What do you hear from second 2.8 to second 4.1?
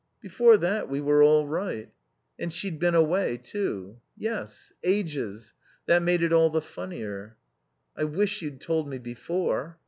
away, too."